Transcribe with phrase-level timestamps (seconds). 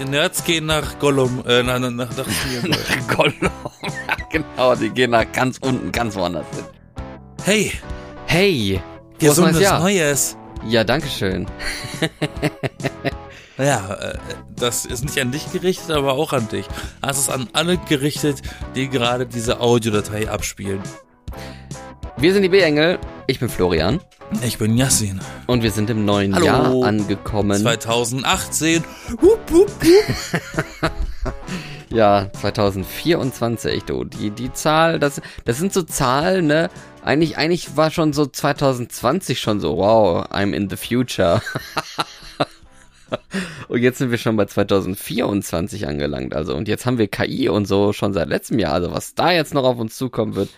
[0.00, 3.50] Die Nerds gehen nach Gollum, äh, nach, nach, nach, nach Gollum.
[4.30, 6.64] genau, die gehen nach ganz unten, ganz woanders hin.
[7.44, 7.72] Hey.
[8.24, 8.80] Hey.
[9.18, 10.36] Gesundes Neues, Neues.
[10.66, 11.46] Ja, danke schön.
[13.58, 14.18] ja, äh,
[14.56, 16.64] das ist nicht an dich gerichtet, aber auch an dich.
[17.06, 18.40] Es ist an alle gerichtet,
[18.74, 20.80] die gerade diese Audiodatei abspielen.
[22.16, 22.98] Wir sind die B-Engel.
[23.30, 24.00] Ich bin Florian.
[24.44, 25.20] Ich bin Yassin.
[25.46, 26.46] Und wir sind im neuen Hallo.
[26.46, 27.60] Jahr angekommen.
[27.60, 28.82] 2018.
[29.22, 30.90] Hup, hup, hup.
[31.90, 34.02] ja, 2024, du.
[34.02, 36.70] Die, die Zahl, das, das sind so Zahlen, ne?
[37.04, 41.40] Eigentlich, eigentlich war schon so 2020 schon so, wow, I'm in the future.
[43.68, 46.56] und jetzt sind wir schon bei 2024 angelangt, also.
[46.56, 48.72] Und jetzt haben wir KI und so schon seit letztem Jahr.
[48.72, 50.48] Also was da jetzt noch auf uns zukommen wird,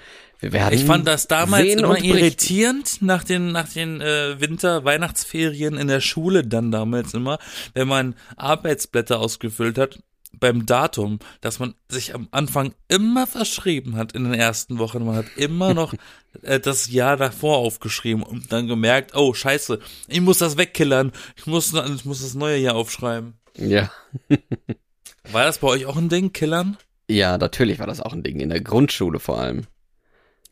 [0.43, 6.45] ich fand das damals immer irritierend nach den, nach den äh, Winter-Weihnachtsferien in der Schule
[6.45, 7.39] dann damals immer,
[7.75, 10.01] wenn man Arbeitsblätter ausgefüllt hat
[10.39, 15.05] beim Datum, dass man sich am Anfang immer verschrieben hat in den ersten Wochen.
[15.05, 15.95] Man hat immer noch
[16.43, 21.47] äh, das Jahr davor aufgeschrieben und dann gemerkt, oh scheiße, ich muss das wegkillern, ich
[21.47, 23.35] muss, ich muss das neue Jahr aufschreiben.
[23.57, 23.91] Ja.
[25.31, 26.77] war das bei euch auch ein Ding, Killern?
[27.09, 29.67] Ja, natürlich war das auch ein Ding, in der Grundschule vor allem.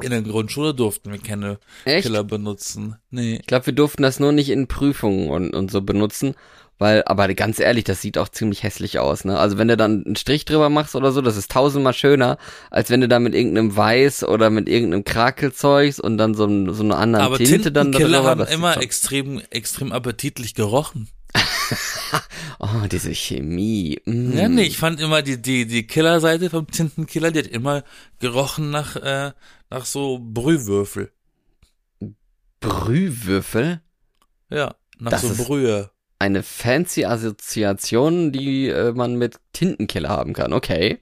[0.04, 2.06] In der Grundschule durften wir keine Echt?
[2.06, 2.96] Killer benutzen.
[3.10, 3.36] Nee.
[3.40, 6.34] Ich glaube, wir durften das nur nicht in Prüfungen und, und so benutzen.
[6.80, 9.38] Weil, aber ganz ehrlich, das sieht auch ziemlich hässlich aus, ne?
[9.38, 12.38] Also wenn du dann einen Strich drüber machst oder so, das ist tausendmal schöner,
[12.70, 16.82] als wenn du da mit irgendeinem Weiß oder mit irgendeinem Krakelzeugs und dann so, so
[16.82, 18.24] eine andere aber Tinte dann drüber.
[18.24, 21.08] haben immer extrem, extrem appetitlich gerochen.
[22.58, 24.00] oh, diese Chemie.
[24.04, 24.36] Mm.
[24.36, 27.84] Ja, nee, ich fand immer die, die, die Killerseite vom Tintenkiller, die hat immer
[28.18, 29.32] gerochen nach, äh,
[29.70, 31.12] nach so Brühwürfel.
[32.60, 33.80] Brühwürfel?
[34.50, 40.52] Ja, nach das so Brühe eine fancy Assoziation, die äh, man mit Tintenkiller haben kann.
[40.52, 40.98] Okay.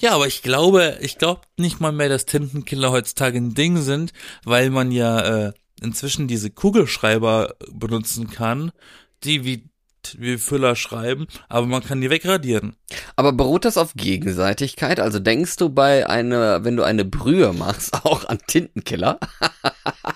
[0.00, 4.12] Ja, aber ich glaube, ich glaube nicht mal mehr, dass Tintenkiller heutzutage ein Ding sind,
[4.44, 8.72] weil man ja äh, inzwischen diese Kugelschreiber benutzen kann,
[9.24, 9.64] die wie
[10.18, 12.76] wie Füller schreiben, aber man kann die wegradieren.
[13.16, 15.00] Aber beruht das auf Gegenseitigkeit?
[15.00, 19.18] Also denkst du bei einer, wenn du eine Brühe machst, auch an Tintenkiller?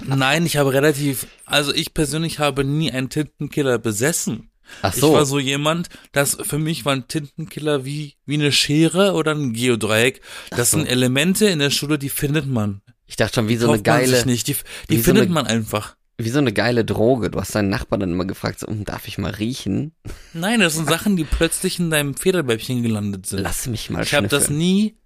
[0.05, 4.51] Nein, ich habe relativ, also ich persönlich habe nie einen Tintenkiller besessen.
[4.83, 5.09] Ach so.
[5.09, 9.33] Ich war so jemand, dass für mich war ein Tintenkiller wie, wie eine Schere oder
[9.33, 10.21] ein Geodreieck.
[10.51, 10.79] Das so.
[10.79, 12.81] sind Elemente in der Schule, die findet man.
[13.07, 14.25] Ich dachte schon, wie so eine geile.
[14.27, 14.47] nicht.
[14.47, 14.57] Die,
[14.89, 17.31] die findet so eine, man einfach wie so eine geile Droge.
[17.31, 19.93] Du hast deinen Nachbarn dann immer gefragt, so, hm, darf ich mal riechen?
[20.33, 23.41] Nein, das sind Sachen, die plötzlich in deinem Federbäubchen gelandet sind.
[23.41, 24.97] Lass mich mal Ich habe das nie,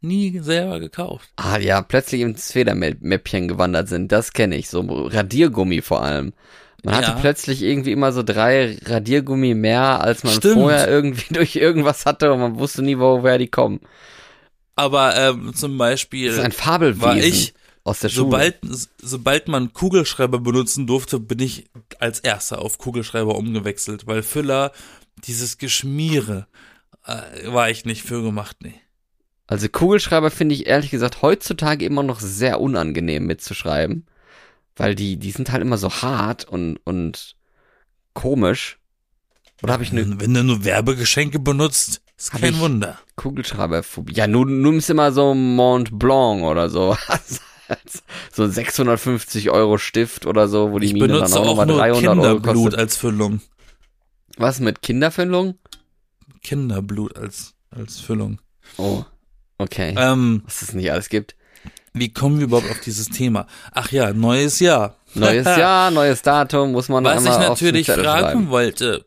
[0.00, 1.30] nie selber gekauft.
[1.36, 4.12] Ah ja, plötzlich ins Federmäppchen gewandert sind.
[4.12, 4.68] Das kenne ich.
[4.68, 6.32] So Radiergummi vor allem.
[6.84, 7.18] Man hatte ja.
[7.18, 10.54] plötzlich irgendwie immer so drei Radiergummi mehr, als man Stimmt.
[10.54, 13.80] vorher irgendwie durch irgendwas hatte und man wusste nie, woher die kommen.
[14.76, 17.02] Aber ähm, zum Beispiel das ist ein Fabelwesen.
[17.02, 18.24] war ich aus der Schule.
[18.24, 18.58] Sobald,
[19.00, 21.66] sobald man Kugelschreiber benutzen durfte, bin ich
[22.00, 24.72] als erster auf Kugelschreiber umgewechselt, weil Füller,
[25.24, 26.46] dieses Geschmiere,
[27.04, 28.80] äh, war ich nicht für gemacht, nee.
[29.46, 34.06] Also Kugelschreiber finde ich ehrlich gesagt heutzutage immer noch sehr unangenehm mitzuschreiben,
[34.76, 37.36] weil die, die sind halt immer so hart und, und
[38.14, 38.78] komisch.
[39.62, 40.18] Oder habe ich eine.
[40.18, 42.98] Wenn du nur Werbegeschenke benutzt, ist kein Wunder.
[43.16, 44.14] Kugelschreiberphobie.
[44.14, 46.96] Ja, nur, nur ist immer so Mont Blanc oder so.
[48.32, 52.04] so ein 650 Euro Stift oder so, wo die ich Mine dann auch, nochmal 300
[52.04, 52.44] Euro kostet.
[52.44, 53.40] Kinderblut als Füllung.
[54.36, 55.58] Was mit Kinderfüllung?
[56.42, 58.40] Kinderblut als, als Füllung.
[58.76, 59.04] Oh,
[59.58, 59.94] okay.
[59.96, 61.36] Ähm, Was es nicht alles gibt.
[61.92, 63.46] Wie kommen wir überhaupt auf dieses Thema?
[63.72, 64.96] Ach ja, neues Jahr.
[65.14, 68.50] Neues Jahr, neues Datum, muss man Was ich natürlich fragen schreiben.
[68.50, 69.06] wollte,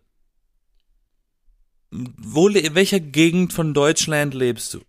[1.91, 4.79] wo, in welcher Gegend von Deutschland lebst du?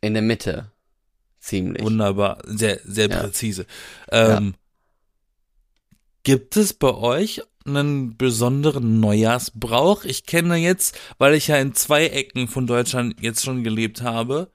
[0.00, 0.70] In der Mitte.
[1.48, 1.82] Ziemlich.
[1.82, 3.20] Wunderbar, sehr, sehr ja.
[3.20, 3.64] präzise.
[4.12, 4.58] Ähm, ja.
[6.24, 10.04] Gibt es bei euch einen besonderen Neujahrsbrauch?
[10.04, 14.52] Ich kenne jetzt, weil ich ja in zwei Ecken von Deutschland jetzt schon gelebt habe,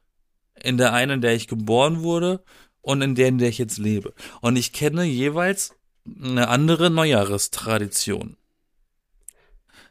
[0.62, 2.44] in der einen, in der ich geboren wurde
[2.82, 4.14] und in der, in der ich jetzt lebe.
[4.42, 5.74] Und ich kenne jeweils
[6.06, 8.38] eine andere Neujahrstradition.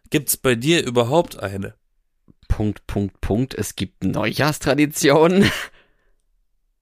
[0.09, 1.75] Gibt's bei dir überhaupt eine?
[2.47, 3.55] Punkt, Punkt, Punkt.
[3.55, 5.51] Es gibt Neujahrstraditionen.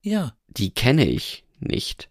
[0.03, 0.35] Ja.
[0.49, 2.11] Die kenne ich nicht.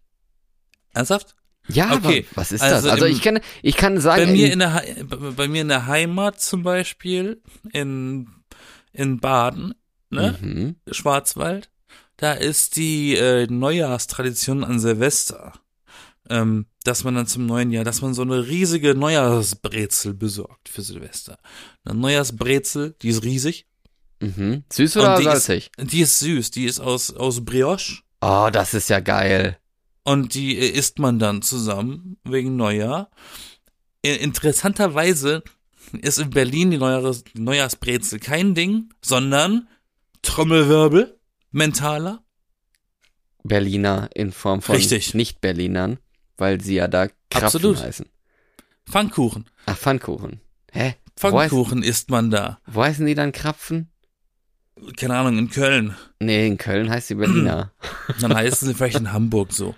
[0.94, 1.36] Ernsthaft?
[1.68, 2.26] Ja, okay.
[2.32, 2.94] Aber was ist also das?
[2.94, 4.26] Also ich kenne, ich kann sagen.
[4.26, 4.84] Bei mir in der,
[5.36, 7.42] bei mir in der Heimat zum Beispiel,
[7.72, 8.28] in,
[8.92, 9.76] in Baden,
[10.10, 10.38] ne?
[10.42, 10.76] Mhm.
[10.92, 11.70] Schwarzwald,
[12.18, 15.54] da ist die äh, Neujahrstradition an Silvester,
[16.30, 20.82] ähm, dass man dann zum neuen Jahr, dass man so eine riesige Neujahrsbrezel besorgt für
[20.82, 21.38] Silvester.
[21.86, 23.68] Eine Neujahrsbrezel, die ist riesig,
[24.20, 24.64] Mhm.
[24.72, 25.72] Süß oder die salzig?
[25.78, 28.00] Ist, die ist süß, die ist aus, aus Brioche.
[28.22, 29.58] Oh, das ist ja geil.
[30.04, 33.10] Und die äh, isst man dann zusammen wegen Neujahr.
[34.02, 35.44] Interessanterweise
[36.02, 39.68] ist in Berlin die Neujahrs Neujahrsbrezel kein Ding, sondern
[40.22, 41.18] Trommelwirbel,
[41.52, 42.24] mentaler.
[43.44, 44.78] Berliner in Form von.
[44.78, 46.00] Nicht-Berlinern,
[46.38, 47.82] weil sie ja da Krapfen Absolut.
[47.82, 48.06] heißen.
[48.90, 49.46] Pfannkuchen.
[49.66, 50.42] Ach, Pfannkuchen.
[50.72, 50.96] Hä?
[51.16, 52.60] Pfannkuchen isst man da.
[52.66, 53.92] Wo heißen die dann Krapfen?
[54.98, 55.96] Keine Ahnung, in Köln.
[56.20, 57.72] Nee, in Köln heißt sie Berliner.
[58.22, 59.76] Dann heißen sie vielleicht in Hamburg so.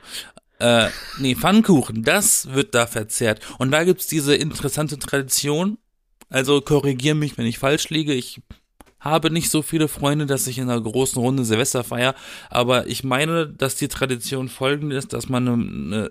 [0.60, 3.42] Äh, nee, Pfannkuchen, das wird da verzehrt.
[3.58, 5.78] Und da gibt's diese interessante Tradition.
[6.30, 8.14] Also korrigier mich, wenn ich falsch liege.
[8.14, 8.42] Ich
[9.00, 12.14] habe nicht so viele Freunde, dass ich in einer großen Runde Silvester feier.
[12.50, 16.10] Aber ich meine, dass die Tradition folgende ist, dass man eine, eine,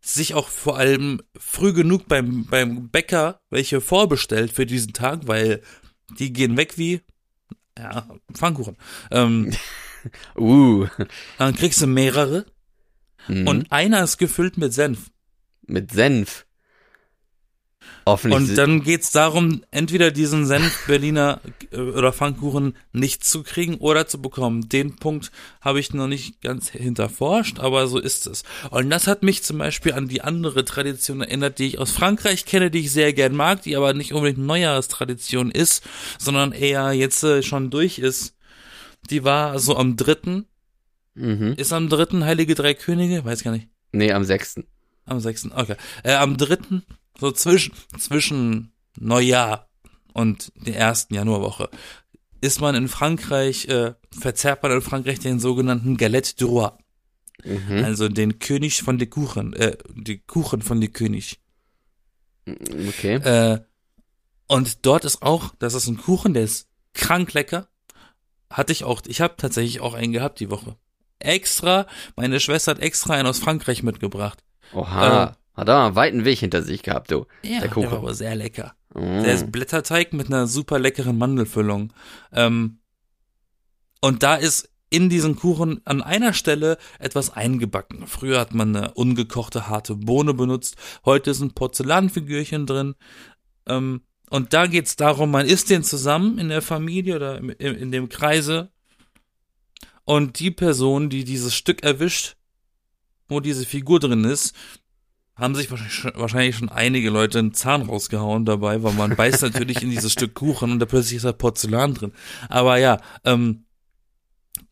[0.00, 5.60] sich auch vor allem früh genug beim, beim Bäcker welche vorbestellt für diesen Tag, weil
[6.18, 7.02] die gehen weg wie
[7.78, 8.76] ja, Pfannkuchen.
[9.10, 9.52] Ähm,
[10.36, 10.88] Uh.
[11.38, 12.44] dann kriegst du mehrere
[13.28, 13.46] Mhm.
[13.46, 15.10] und einer ist gefüllt mit Senf.
[15.64, 16.44] mit Senf.
[18.04, 21.40] Und dann geht's darum, entweder diesen Senf Berliner
[21.70, 24.68] äh, oder Pfannkuchen nicht zu kriegen oder zu bekommen.
[24.68, 25.30] Den Punkt
[25.60, 28.42] habe ich noch nicht ganz hinterforscht, aber so ist es.
[28.70, 32.44] Und das hat mich zum Beispiel an die andere Tradition erinnert, die ich aus Frankreich
[32.44, 35.84] kenne, die ich sehr gern mag, die aber nicht unbedingt Neujahrstradition ist,
[36.18, 38.34] sondern eher jetzt äh, schon durch ist.
[39.10, 40.46] Die war so am dritten,
[41.14, 41.54] mhm.
[41.56, 43.68] ist am dritten Heilige Drei Könige, weiß gar nicht.
[43.92, 44.60] Nee, am 6.
[45.04, 45.50] Am 6.
[45.54, 45.76] Okay.
[46.02, 46.82] Äh, am 3.
[47.18, 49.68] so zwischen, zwischen Neujahr
[50.12, 51.70] und der ersten Januarwoche
[52.42, 56.70] ist man in Frankreich, äh, verzerrt man in Frankreich den sogenannten Galette du Roi.
[57.44, 57.84] Mhm.
[57.84, 61.40] Also den König von der Kuchen, äh, die Kuchen von der König.
[62.46, 63.14] Okay.
[63.14, 63.60] Äh,
[64.48, 67.68] und dort ist auch, das ist ein Kuchen, der ist krank lecker.
[68.50, 70.76] Hatte ich auch, ich habe tatsächlich auch einen gehabt die Woche.
[71.20, 71.86] Extra,
[72.16, 74.42] meine Schwester hat extra einen aus Frankreich mitgebracht.
[74.72, 75.36] Oha.
[75.54, 77.26] Hat er mal einen weiten Weg hinter sich gehabt, du.
[77.42, 77.90] Ja, Der der, Kuchen.
[77.90, 78.74] war aber sehr lecker.
[78.94, 79.22] Mm.
[79.22, 81.92] Der ist Blätterteig mit einer super leckeren Mandelfüllung.
[82.32, 82.78] Ähm,
[84.00, 88.06] und da ist in diesen Kuchen an einer Stelle etwas eingebacken.
[88.06, 90.76] Früher hat man eine ungekochte harte Bohne benutzt.
[91.04, 92.94] Heute sind Porzellanfigürchen drin.
[93.66, 97.92] Ähm, und da geht's darum, man isst den zusammen in der Familie oder in, in
[97.92, 98.70] dem Kreise.
[100.04, 102.36] Und die Person, die dieses Stück erwischt,
[103.28, 104.54] wo diese Figur drin ist,
[105.34, 109.90] haben sich wahrscheinlich schon, einige Leute einen Zahn rausgehauen dabei, weil man beißt natürlich in
[109.90, 112.12] dieses Stück Kuchen und da plötzlich ist da Porzellan drin.
[112.48, 113.64] Aber ja, ähm,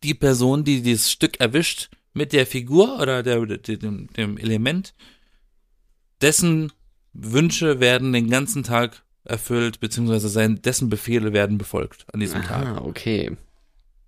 [0.03, 4.93] die Person, die dieses Stück erwischt mit der Figur oder der, dem, dem Element,
[6.21, 6.71] dessen
[7.13, 12.65] Wünsche werden den ganzen Tag erfüllt, beziehungsweise sein, dessen Befehle werden befolgt an diesem Tag.
[12.65, 13.35] Ah, okay.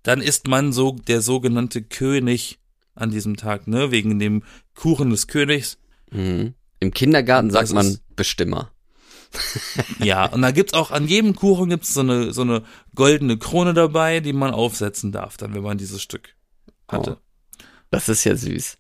[0.04, 2.60] Dann ist man so der sogenannte König
[2.96, 4.44] an diesem Tag, ne, wegen dem
[4.76, 5.78] Kuchen des Königs.
[6.14, 6.54] Mhm.
[6.80, 8.72] Im Kindergarten sagt man Bestimmer.
[10.00, 12.64] Ja, und da gibt's auch an jedem Kuchen gibt's so eine so eine
[12.94, 16.36] goldene Krone dabei, die man aufsetzen darf, dann wenn man dieses Stück
[16.88, 17.18] hatte.
[17.90, 18.78] Das ist ja süß.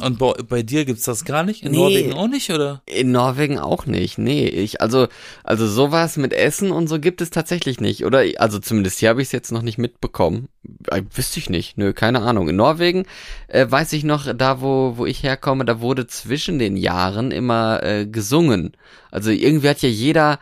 [0.00, 1.64] Und bei, bei dir gibt's das gar nicht?
[1.64, 1.78] In Nee.
[1.78, 2.82] Norwegen auch nicht, oder?
[2.86, 4.16] In Norwegen auch nicht.
[4.18, 5.08] Nee, ich, also,
[5.42, 8.04] also sowas mit Essen und so gibt es tatsächlich nicht.
[8.04, 10.48] Oder, also zumindest hier habe ich es jetzt noch nicht mitbekommen.
[10.90, 11.78] Äh, wüsste ich nicht.
[11.78, 12.48] Nö, keine Ahnung.
[12.48, 13.06] In Norwegen
[13.48, 17.82] äh, weiß ich noch, da wo, wo ich herkomme, da wurde zwischen den Jahren immer
[17.82, 18.76] äh, gesungen.
[19.10, 20.38] Also irgendwie hat ja jeder,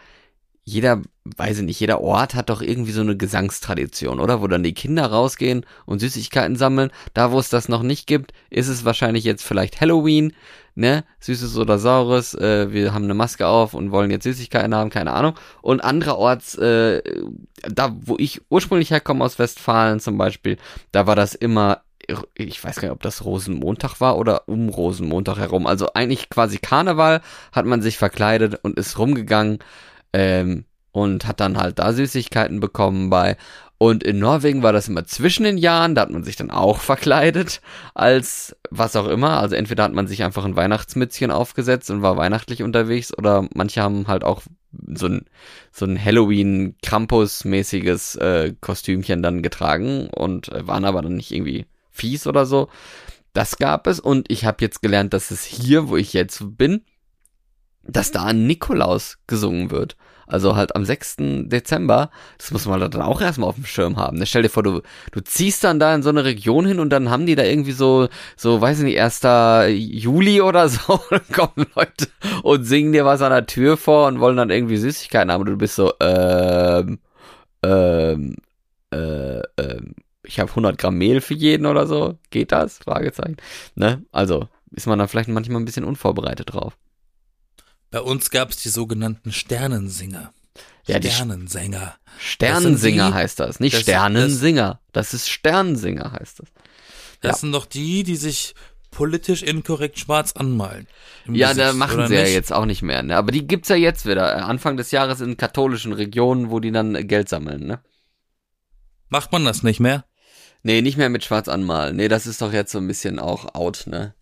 [0.69, 4.43] jeder, weiß ich nicht, jeder Ort hat doch irgendwie so eine Gesangstradition, oder?
[4.43, 6.91] Wo dann die Kinder rausgehen und Süßigkeiten sammeln.
[7.15, 10.33] Da, wo es das noch nicht gibt, ist es wahrscheinlich jetzt vielleicht Halloween,
[10.75, 11.05] ne?
[11.21, 15.13] Süßes oder Saures, äh, wir haben eine Maske auf und wollen jetzt Süßigkeiten haben, keine
[15.13, 15.35] Ahnung.
[15.63, 17.01] Und andererorts, äh,
[17.63, 20.57] da, wo ich ursprünglich herkomme aus Westfalen zum Beispiel,
[20.91, 21.83] da war das immer
[22.37, 25.67] ich weiß gar nicht, ob das Rosenmontag war oder um Rosenmontag herum.
[25.67, 27.21] Also eigentlich quasi Karneval
[27.51, 29.59] hat man sich verkleidet und ist rumgegangen
[30.17, 33.37] ähm, und hat dann halt da Süßigkeiten bekommen bei.
[33.77, 36.79] Und in Norwegen war das immer zwischen den Jahren, da hat man sich dann auch
[36.81, 37.61] verkleidet
[37.95, 39.39] als was auch immer.
[39.39, 43.83] Also entweder hat man sich einfach ein Weihnachtsmützchen aufgesetzt und war weihnachtlich unterwegs oder manche
[43.83, 44.41] haben halt auch
[44.95, 45.27] so ein,
[45.71, 52.27] so ein Halloween-Krampus-mäßiges äh, Kostümchen dann getragen und äh, waren aber dann nicht irgendwie fies
[52.27, 52.71] oder so.
[53.35, 56.81] Das gab es und ich habe jetzt gelernt, dass es hier, wo ich jetzt bin,
[57.89, 59.97] dass da an Nikolaus gesungen wird.
[60.27, 61.17] Also halt am 6.
[61.45, 62.11] Dezember.
[62.39, 64.19] Das muss man dann auch erstmal auf dem Schirm haben.
[64.19, 64.27] Ne?
[64.27, 67.11] Stell dir vor, du, du ziehst dann da in so eine Region hin und dann
[67.11, 69.21] haben die da irgendwie so, so, weiß ich nicht, 1.
[69.69, 71.01] Juli oder so.
[71.11, 72.09] Dann kommen Leute
[72.43, 75.43] und singen dir was an der Tür vor und wollen dann irgendwie Süßigkeiten haben.
[75.43, 76.99] Und du bist so, ähm,
[77.63, 78.37] ähm,
[78.91, 79.43] äh,
[80.25, 82.19] ich habe 100 Gramm Mehl für jeden oder so.
[82.31, 82.79] Geht das?
[82.79, 83.37] Fragezeichen.
[83.75, 84.03] Ne?
[84.13, 86.77] Also ist man da vielleicht manchmal ein bisschen unvorbereitet drauf.
[87.91, 90.33] Bei uns gab es die sogenannten Sternensinger.
[90.87, 91.97] Ja, Sternensänger.
[92.19, 94.81] Sternensinger heißt das, nicht das- Sternensinger.
[94.93, 96.49] Das ist Sternensinger heißt das.
[97.21, 97.39] Das Ja.
[97.41, 98.55] sind doch die, die sich
[98.91, 100.87] politisch inkorrekt schwarz anmalen.
[101.27, 102.33] Ja, Gesicht, da machen sie ja nicht?
[102.33, 103.03] jetzt auch nicht mehr.
[103.03, 103.17] Ne?
[103.17, 104.33] Aber die gibt's ja jetzt wieder.
[104.37, 107.67] Äh, Anfang des Jahres in katholischen Regionen, wo die dann äh, Geld sammeln.
[107.67, 107.81] Ne?
[109.09, 110.05] Macht man das nicht mehr?
[110.63, 111.97] Nee, nicht mehr mit Schwarz anmalen.
[111.97, 114.15] Nee, das ist doch jetzt so ein bisschen auch out, ne?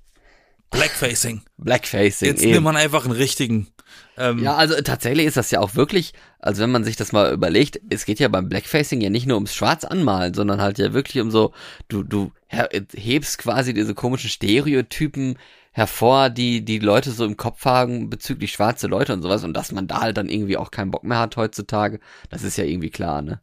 [0.75, 1.43] Blackfacing.
[1.57, 2.28] Blackfacing.
[2.28, 2.52] Jetzt eben.
[2.52, 3.69] nimmt man einfach einen richtigen.
[4.16, 7.33] Ähm, Ja, also tatsächlich ist das ja auch wirklich, also wenn man sich das mal
[7.33, 10.93] überlegt, es geht ja beim Blackfacing ja nicht nur ums Schwarz anmalen, sondern halt ja
[10.93, 11.52] wirklich um so,
[11.88, 15.38] du, du hebst quasi diese komischen Stereotypen
[15.73, 19.73] hervor, die die Leute so im Kopf haben bezüglich schwarze Leute und sowas und dass
[19.73, 22.00] man da halt dann irgendwie auch keinen Bock mehr hat heutzutage,
[22.31, 23.40] das ist ja irgendwie klar, ne?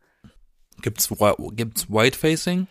[0.81, 1.09] Gibt's,
[1.55, 2.67] gibt's Whitefacing?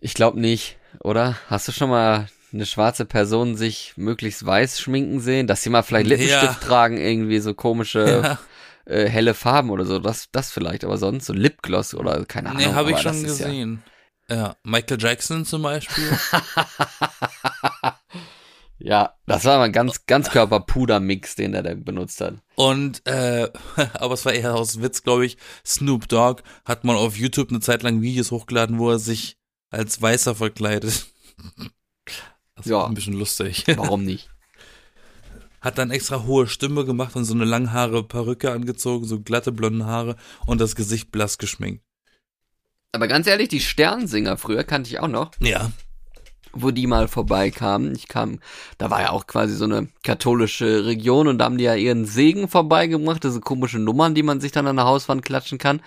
[0.00, 1.36] Ich glaube nicht, oder?
[1.48, 5.82] Hast du schon mal eine schwarze Person sich möglichst weiß schminken sehen, dass sie mal
[5.82, 6.54] vielleicht Lippenstift Ja.
[6.68, 8.38] tragen, irgendwie so komische
[8.86, 8.92] Ja.
[8.92, 12.62] äh, helle Farben oder so, das, das vielleicht, aber sonst so Lipgloss oder keine Ahnung.
[12.62, 13.82] Nee, habe ich schon gesehen.
[14.28, 14.56] Ja.
[14.62, 16.04] Michael Jackson zum Beispiel.
[16.32, 17.94] Ja,
[18.78, 22.34] ja, das war mal ein ganz, ganz Körper-Puder-Mix, den er da benutzt hat.
[22.54, 23.48] Und, äh,
[23.94, 25.36] aber es war eher aus Witz, glaube ich.
[25.66, 29.36] Snoop Dogg hat mal auf YouTube eine Zeit lang Videos hochgeladen, wo er sich
[29.70, 31.06] als Weißer verkleidet.
[32.62, 32.78] Das Ja.
[32.78, 33.64] war ein bisschen lustig.
[33.76, 34.30] Warum nicht?
[35.60, 39.84] Hat dann extra hohe Stimme gemacht und so eine langhaare Perücke angezogen, so glatte blonde
[39.84, 41.82] Haare und das Gesicht blass geschminkt.
[42.92, 45.30] Aber ganz ehrlich, die Sternsinger früher kannte ich auch noch.
[45.40, 45.70] Ja.
[46.52, 47.94] wo die mal vorbeikamen.
[47.94, 48.40] Ich kam,
[48.78, 52.06] da war ja auch quasi so eine katholische Region und da haben die ja ihren
[52.06, 55.80] Segen vorbeigebracht, diese komischen Nummern, die man sich dann an der Hauswand klatschen kann,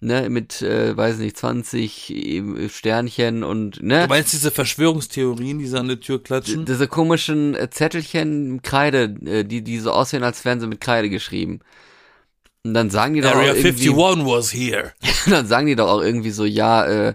[0.00, 5.66] ne, mit, äh, weiß nicht, 20 äh, Sternchen und, Du ne, meinst diese Verschwörungstheorien, die
[5.66, 6.64] sie an der Tür klatschen?
[6.64, 11.10] diese komischen äh, Zettelchen, Kreide, äh, die, die so aussehen, als wären sie mit Kreide
[11.10, 11.60] geschrieben.
[12.64, 14.92] Und dann sagen die doch Area auch irgendwie, 51 was here.
[15.30, 17.14] dann sagen die doch auch irgendwie so, ja, äh,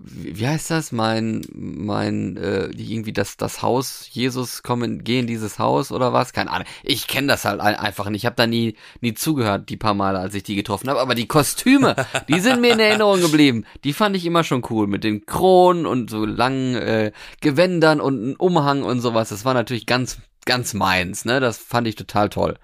[0.00, 0.92] wie heißt das?
[0.92, 6.12] Mein, mein, äh, irgendwie das, das Haus, Jesus, komm in, geh in dieses Haus oder
[6.12, 6.32] was?
[6.32, 6.68] Keine Ahnung.
[6.84, 8.22] Ich kenne das halt ein- einfach nicht.
[8.22, 11.00] Ich habe da nie, nie zugehört, die paar Male, als ich die getroffen habe.
[11.00, 11.96] Aber die Kostüme,
[12.28, 13.64] die sind mir in Erinnerung geblieben.
[13.82, 14.86] Die fand ich immer schon cool.
[14.86, 19.30] Mit den Kronen und so langen äh, Gewändern und einem Umhang und sowas.
[19.30, 21.40] Das war natürlich ganz, ganz meins, ne?
[21.40, 22.56] Das fand ich total toll.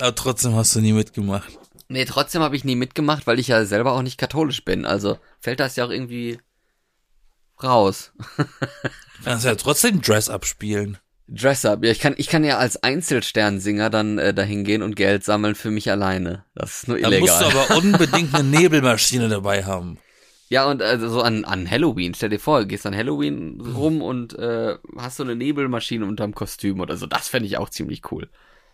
[0.00, 1.56] Aber trotzdem hast du nie mitgemacht.
[1.94, 4.84] Nee, trotzdem habe ich nie mitgemacht, weil ich ja selber auch nicht katholisch bin.
[4.84, 6.40] Also fällt das ja auch irgendwie
[7.62, 8.12] raus.
[9.24, 10.98] Kannst ja trotzdem Dress-Up spielen.
[11.28, 11.84] Dress-up.
[11.84, 15.54] Ja, ich kann, ich kann ja als Einzelsternsinger dann äh, dahin gehen und Geld sammeln
[15.54, 16.44] für mich alleine.
[16.56, 17.64] Das ist nur Da musst du illegal.
[17.68, 19.98] aber unbedingt eine Nebelmaschine dabei haben.
[20.48, 22.12] Ja, und also so an, an Halloween.
[22.14, 26.34] Stell dir vor, du gehst an Halloween rum und äh, hast so eine Nebelmaschine unterm
[26.34, 27.06] Kostüm oder so.
[27.06, 28.28] Das fände ich auch ziemlich cool.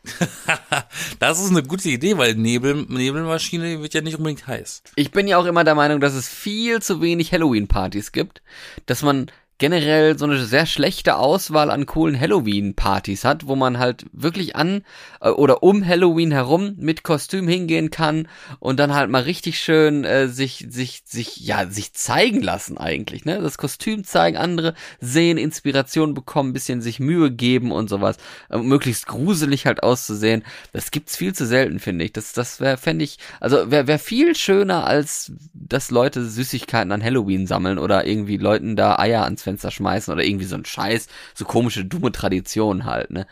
[1.18, 4.82] Das ist eine gute Idee, weil Nebel, Nebelmaschine wird ja nicht unbedingt heiß.
[4.96, 8.42] Ich bin ja auch immer der Meinung, dass es viel zu wenig Halloween-Partys gibt,
[8.86, 9.30] dass man
[9.60, 14.82] generell so eine sehr schlechte Auswahl an coolen Halloween-Partys hat, wo man halt wirklich an
[15.20, 18.26] äh, oder um Halloween herum mit Kostüm hingehen kann
[18.58, 23.26] und dann halt mal richtig schön äh, sich sich sich ja sich zeigen lassen eigentlich,
[23.26, 23.40] ne?
[23.42, 28.16] Das Kostüm zeigen, andere sehen, Inspiration bekommen, bisschen sich Mühe geben und sowas,
[28.48, 30.42] äh, möglichst gruselig halt auszusehen.
[30.72, 32.14] Das gibt's viel zu selten, finde ich.
[32.14, 37.04] Das das wäre fände ich, also wäre wär viel schöner als dass Leute Süßigkeiten an
[37.04, 41.08] Halloween sammeln oder irgendwie Leuten da Eier ans Fenster schmeißen oder irgendwie so ein Scheiß,
[41.34, 43.26] so komische dumme Traditionen halt, ne?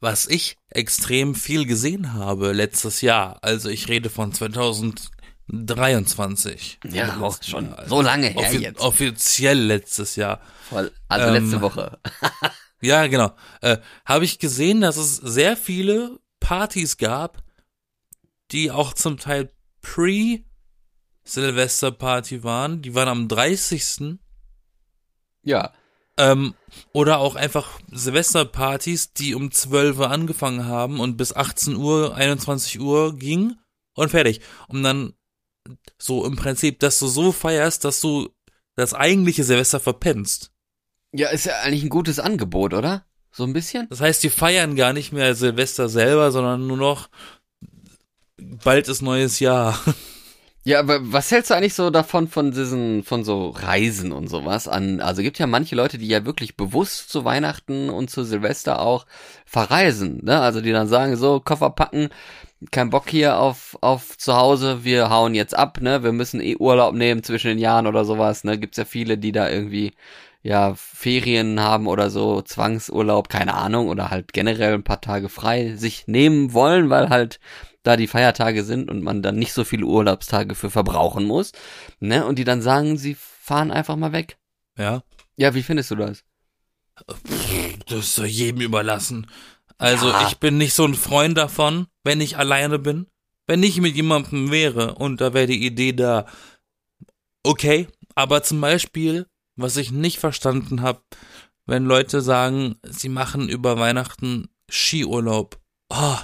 [0.00, 6.78] Was ich extrem viel gesehen habe letztes Jahr, also ich rede von 2023.
[6.90, 7.88] Ja, Also auch schon Jahr.
[7.88, 8.80] so lange her Offi jetzt.
[8.80, 10.40] Offiziell letztes Jahr.
[10.68, 11.98] Voll, also Ähm, letzte Woche.
[12.80, 13.32] Ja, genau.
[13.60, 17.42] Äh, habe ich gesehen, dass es sehr viele Partys gab,
[18.52, 19.50] die auch zum Teil
[19.82, 22.80] pre-Silvester-Party waren.
[22.82, 24.18] Die waren am 30.
[25.48, 25.72] Ja.
[26.18, 26.54] Ähm,
[26.92, 32.80] oder auch einfach Silvesterpartys, die um 12 Uhr angefangen haben und bis 18 Uhr, 21
[32.80, 33.54] Uhr ging
[33.94, 34.42] und fertig.
[34.66, 35.14] Und dann
[35.96, 38.28] so im Prinzip, dass du so feierst, dass du
[38.74, 40.52] das eigentliche Silvester verpennst.
[41.12, 43.06] Ja, ist ja eigentlich ein gutes Angebot, oder?
[43.32, 43.88] So ein bisschen?
[43.88, 47.08] Das heißt, die feiern gar nicht mehr Silvester selber, sondern nur noch
[48.36, 49.80] bald ist neues Jahr.
[50.64, 54.68] Ja, aber was hältst du eigentlich so davon von diesen, von so Reisen und sowas
[54.68, 55.00] an?
[55.00, 59.06] Also gibt ja manche Leute, die ja wirklich bewusst zu Weihnachten und zu Silvester auch
[59.46, 60.40] verreisen, ne?
[60.40, 62.10] Also die dann sagen, so, Koffer packen,
[62.70, 66.02] kein Bock hier auf, auf zu Hause, wir hauen jetzt ab, ne?
[66.02, 68.58] Wir müssen eh Urlaub nehmen zwischen den Jahren oder sowas, ne?
[68.58, 69.92] Gibt's ja viele, die da irgendwie
[70.42, 75.76] ja Ferien haben oder so, Zwangsurlaub, keine Ahnung, oder halt generell ein paar Tage frei
[75.76, 77.40] sich nehmen wollen, weil halt
[77.88, 81.52] da die Feiertage sind und man dann nicht so viele Urlaubstage für verbrauchen muss,
[82.00, 82.26] ne?
[82.26, 84.36] Und die dann sagen, sie fahren einfach mal weg.
[84.76, 85.02] Ja.
[85.36, 86.22] Ja, wie findest du das?
[87.86, 89.26] Das ist jedem überlassen.
[89.78, 90.26] Also Ja.
[90.28, 93.06] ich bin nicht so ein Freund davon, wenn ich alleine bin.
[93.46, 96.26] Wenn ich mit jemandem wäre und da wäre die Idee da,
[97.42, 99.26] okay, aber zum Beispiel,
[99.56, 101.00] was ich nicht verstanden habe,
[101.64, 105.58] wenn Leute sagen, sie machen über Weihnachten Skiurlaub.
[105.88, 106.16] Oh,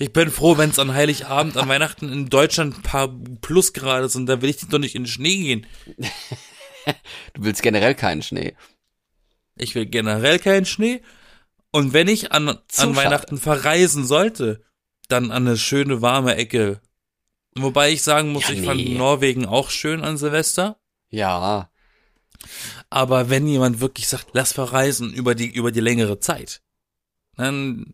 [0.00, 3.08] ich bin froh, wenn es an Heiligabend, an Weihnachten in Deutschland ein paar
[3.42, 5.66] Plusgrade sind, da will ich doch nicht in den Schnee gehen.
[7.34, 8.54] Du willst generell keinen Schnee.
[9.54, 11.02] Ich will generell keinen Schnee.
[11.70, 12.96] Und wenn ich an, an.
[12.96, 14.64] Weihnachten verreisen sollte,
[15.08, 16.80] dann an eine schöne warme Ecke.
[17.54, 18.94] Wobei ich sagen muss, Ja, ich fand nee.
[18.94, 20.80] Norwegen auch schön an Silvester.
[21.10, 21.70] Ja,
[22.88, 26.62] Aber wenn jemand wirklich sagt, lass verreisen über die, über die längere Zeit,
[27.36, 27.92] dann,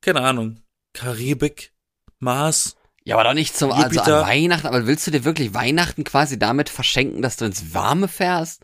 [0.00, 1.72] keine Ahnung, Karibik,
[2.18, 4.66] Mars, Ja, aber doch nicht zum also an Weihnachten.
[4.66, 8.62] Aber willst du dir wirklich Weihnachten quasi damit verschenken, dass du ins Warme fährst?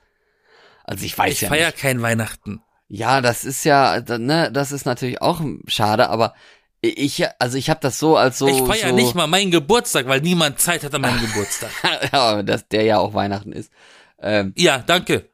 [0.85, 1.79] Also ich weiß ich ja feier nicht.
[1.79, 2.63] kein Weihnachten.
[2.89, 6.35] Ja, das ist ja, ne, das ist natürlich auch schade, aber
[6.81, 8.47] ich, also ich habe das so als so.
[8.47, 11.71] ich feier so, nicht mal meinen Geburtstag, weil niemand Zeit hat an meinem Geburtstag.
[12.13, 13.73] ja, dass der ja auch Weihnachten ist.
[14.21, 15.29] Ähm, Ja, danke.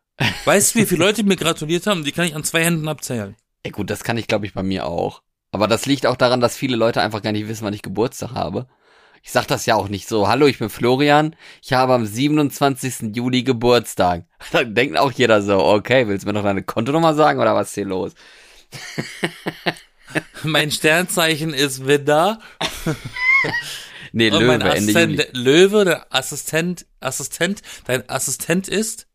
[0.45, 2.05] Weißt du, wie viele Leute mir gratuliert haben?
[2.05, 3.37] Die kann ich an zwei Händen abzählen.
[3.67, 5.23] ja gut, das kann ich glaube ich bei mir auch.
[5.53, 8.33] Aber das liegt auch daran, dass viele Leute einfach gar nicht wissen, wann ich Geburtstag
[8.33, 8.67] habe.
[9.23, 10.27] Ich sag das ja auch nicht so.
[10.27, 11.37] Hallo, ich bin Florian.
[11.63, 13.15] Ich habe am 27.
[13.15, 14.25] Juli Geburtstag.
[14.53, 17.69] Dann denkt auch jeder so, okay, willst du mir noch deine Kontonummer sagen oder was
[17.69, 18.13] ist hier los?
[20.43, 22.41] Mein Sternzeichen ist Widder.
[24.15, 24.63] Nee, Und Löwe, mein.
[24.63, 29.07] Assistent, Löwe, der Assistent, Assistent, dein Assistent ist,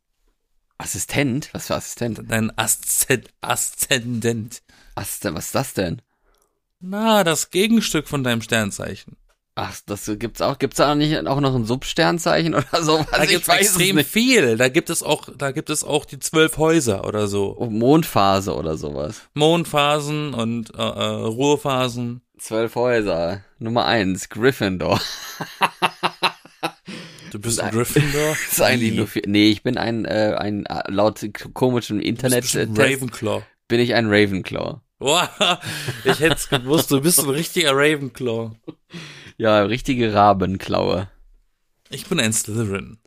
[0.79, 1.49] Assistent?
[1.53, 2.21] Was für Assistent?
[2.27, 4.63] dein Aszend, Aszendent.
[4.95, 6.01] Denn- was ist das denn?
[6.79, 9.17] Na, das Gegenstück von deinem Sternzeichen.
[9.55, 10.59] Ach, das gibt's auch.
[10.59, 13.03] Gibt's da nicht auch noch ein Substernzeichen oder so?
[13.11, 14.55] Da gibt's extrem viel.
[14.55, 17.55] Da gibt es auch, da gibt es auch die zwölf Häuser oder so.
[17.57, 19.21] Oh, Mondphase oder sowas.
[19.33, 22.21] Mondphasen und äh, äh, Ruhephasen.
[22.37, 23.43] Zwölf Häuser.
[23.57, 25.01] Nummer eins, Gryffindor.
[27.31, 28.37] Du bist ein Gryffindor.
[28.51, 32.55] Ist eigentlich nur für, nee, ich bin ein, äh, ein, äh, laut komischem Du bist
[32.55, 33.43] Internet äh, Ravenclaw.
[33.67, 34.79] bin ich ein Ravenclaw.
[34.99, 35.27] Wow,
[36.03, 38.51] ich hätte es gewusst, du bist ein richtiger Ravenclaw.
[39.37, 41.09] Ja, richtige Rabenklaue.
[41.89, 42.97] Ich bin ein Slytherin.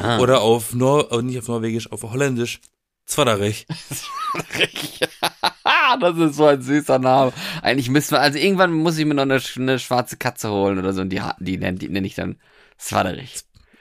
[0.00, 0.18] Ah.
[0.18, 2.60] Oder auf Nor äh, nicht auf Norwegisch, auf Holländisch.
[3.06, 3.66] Zwaderich.
[6.00, 7.32] das ist so ein süßer Name.
[7.62, 10.92] Eigentlich müssen wir, also irgendwann muss ich mir noch eine, eine schwarze Katze holen oder
[10.92, 12.36] so und die, die, nenn- die nenne ich dann
[12.78, 13.40] Swaderich.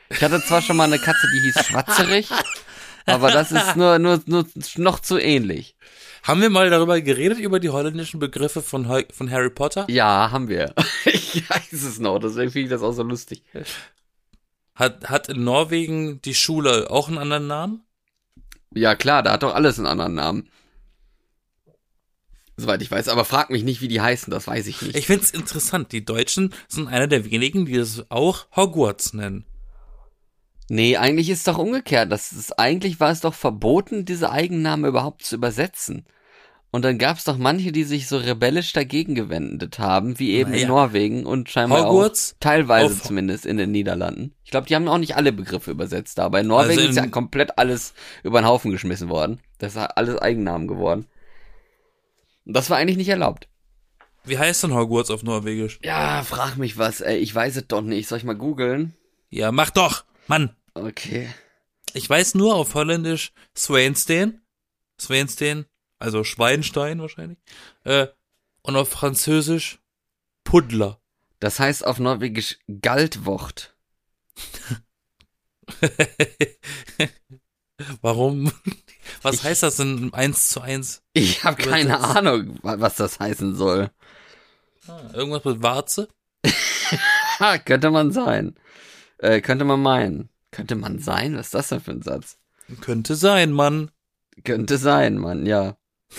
[0.10, 2.30] Ich hatte zwar schon mal eine Katze, die hieß Schwatzerich,
[3.06, 5.76] aber das ist nur, nur, nur noch zu ähnlich.
[6.24, 9.86] Haben wir mal darüber geredet, über die holländischen Begriffe von, von Harry Potter?
[9.90, 10.74] Ja, haben wir.
[11.06, 13.44] Ich weiß es noch, deswegen finde ich das auch so lustig.
[14.74, 17.84] Hat, hat in Norwegen die Schule auch einen anderen Namen?
[18.74, 20.50] Ja, klar, da hat doch alles einen anderen Namen.
[22.58, 24.96] Soweit ich weiß, aber frag mich nicht, wie die heißen, das weiß ich nicht.
[24.96, 25.92] Ich find's interessant.
[25.92, 29.46] Die Deutschen sind einer der wenigen, die das auch Hogwarts nennen.
[30.70, 32.12] Nee, eigentlich ist es doch umgekehrt.
[32.12, 36.06] Das ist, eigentlich war es doch verboten, diese Eigennamen überhaupt zu übersetzen.
[36.72, 40.52] Und dann gab es doch manche, die sich so rebellisch dagegen gewendet haben, wie eben
[40.52, 40.62] Naja.
[40.62, 44.36] in Norwegen und scheinbar Hogwarts auch teilweise auf- zumindest in den Niederlanden.
[44.44, 46.96] Ich glaube, die haben auch nicht alle Begriffe übersetzt, aber in Norwegen Also in- ist
[46.98, 49.40] ja komplett alles über den Haufen geschmissen worden.
[49.58, 51.08] Das ist alles Eigennamen geworden.
[52.46, 53.48] Und das war eigentlich nicht erlaubt.
[54.24, 55.80] Wie heißt denn Hogwarts auf Norwegisch?
[55.84, 57.18] Ja, frag mich was, ey.
[57.18, 58.08] Ich weiß es doch nicht.
[58.08, 58.94] Soll ich mal googeln?
[59.32, 60.52] Ja, mach doch, Mann.
[60.74, 61.34] Okay.
[61.94, 64.42] Ich weiß nur auf Holländisch Swainstein.
[65.00, 65.66] Swainstein,
[65.98, 67.40] also Schweinstein wahrscheinlich.
[67.86, 68.08] Äh,
[68.62, 69.80] und auf Französisch
[70.44, 71.00] Puddler.
[71.40, 73.76] Das heißt auf Norwegisch Galtwort.
[78.02, 78.52] Warum?
[79.22, 81.02] Was Ich- heißt das denn eins zu eins?
[81.14, 82.16] Ich habe keine Übersetzt.
[82.18, 83.90] Ahnung, wa- was das heißen soll.
[84.88, 86.10] Ah, irgendwas mit Warze?
[87.66, 88.56] Könnte man sein.
[89.20, 90.30] Äh, könnte man meinen.
[90.60, 91.36] Könnte man sein?
[91.36, 92.38] Was ist das denn für ein Satz?
[92.82, 93.92] Könnte sein, Mann.
[94.44, 95.78] Könnte sein, Mann, ja.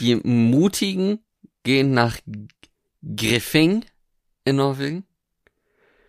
[0.00, 1.20] Die Mutigen
[1.62, 2.18] gehen nach
[3.16, 3.84] Griffing
[4.44, 5.06] in Norwegen.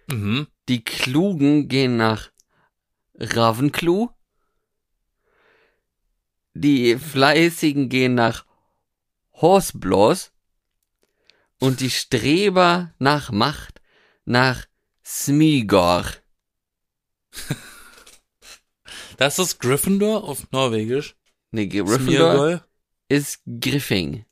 [0.08, 0.48] Mhm.
[0.68, 2.32] Die Klugen gehen nach
[3.16, 4.10] Ravenclaw.
[6.54, 8.46] Die Fleißigen gehen nach
[9.34, 10.32] Horseblaws.
[11.62, 13.82] und die Streber nach Macht
[14.26, 14.66] nach
[15.12, 16.06] Smigor.
[19.18, 21.16] Das ist Gryffindor auf Norwegisch.
[21.52, 22.62] Nee, Gryffindor Smeargol.
[23.10, 24.26] ist Griffing.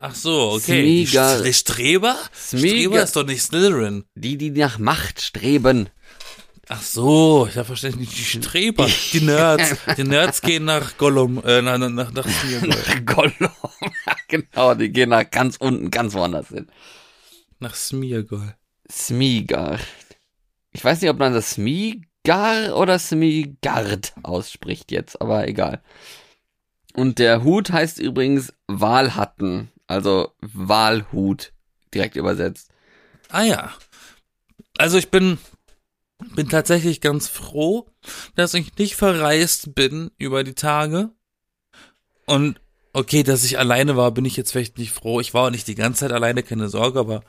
[0.00, 1.04] Ach so, okay.
[1.04, 2.16] St- die Streber?
[2.34, 2.68] Smeagol.
[2.70, 4.04] Streber ist doch nicht Slytherin.
[4.14, 5.90] Die, die nach Macht streben.
[6.68, 9.76] Ach so, ich habe verstanden, die Streber, die Nerds.
[9.98, 12.26] Die Nerds gehen nach Gollum, äh, nach, nach, nach, nach.
[13.04, 13.50] Gollum.
[14.28, 16.66] genau, die gehen nach ganz unten, ganz woanders hin.
[17.60, 18.54] Nach Smeargol.
[18.90, 19.78] Smigar.
[20.74, 25.80] Ich weiß nicht, ob man das Smigar oder Smigard ausspricht jetzt, aber egal.
[26.94, 31.52] Und der Hut heißt übrigens Walhatten, also Walhut,
[31.94, 32.70] direkt übersetzt.
[33.28, 33.72] Ah ja.
[34.76, 35.38] Also ich bin,
[36.34, 37.88] bin tatsächlich ganz froh,
[38.34, 41.10] dass ich nicht verreist bin über die Tage.
[42.26, 42.60] Und
[42.92, 45.20] okay, dass ich alleine war, bin ich jetzt vielleicht nicht froh.
[45.20, 47.22] Ich war auch nicht die ganze Zeit alleine, keine Sorge, aber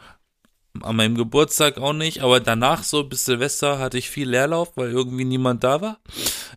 [0.83, 2.21] an meinem Geburtstag auch nicht.
[2.21, 5.99] Aber danach, so bis Silvester, hatte ich viel Leerlauf, weil irgendwie niemand da war.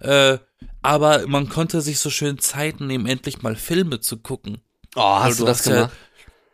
[0.00, 0.38] Äh,
[0.82, 4.58] aber man konnte sich so schön Zeit nehmen, endlich mal Filme zu gucken.
[4.96, 5.92] Oh, hast du das hast ja- gemacht?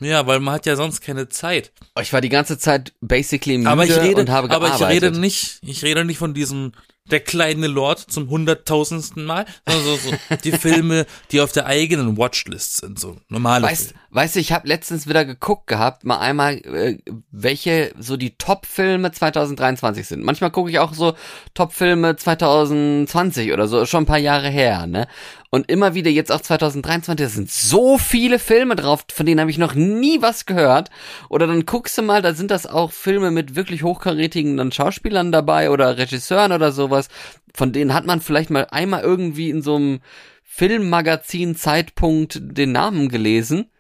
[0.00, 1.72] Ja, weil man hat ja sonst keine Zeit.
[1.96, 4.96] Oh, Ich war die ganze Zeit basically müde Aber ich rede, und habe aber gearbeitet.
[4.96, 6.72] ich rede nicht, ich rede nicht von diesem
[7.10, 12.16] der kleine Lord zum hunderttausendsten Mal, sondern so, so die Filme, die auf der eigenen
[12.16, 14.00] Watchlist sind, so normale Weißt, Filme.
[14.10, 16.98] weißt du, ich habe letztens wieder geguckt gehabt, mal einmal, äh,
[17.30, 20.24] welche so die Top-Filme 2023 sind.
[20.24, 21.14] Manchmal gucke ich auch so
[21.52, 25.06] Top-Filme 2020 oder so, schon ein paar Jahre her, ne?
[25.54, 29.52] Und immer wieder jetzt auch 2023, da sind so viele Filme drauf, von denen habe
[29.52, 30.90] ich noch nie was gehört.
[31.28, 35.30] Oder dann guckst du mal, da sind das auch Filme mit wirklich hochkarätigen dann Schauspielern
[35.30, 37.06] dabei oder Regisseuren oder sowas.
[37.54, 40.00] Von denen hat man vielleicht mal einmal irgendwie in so einem
[40.42, 43.70] Filmmagazin Zeitpunkt den Namen gelesen.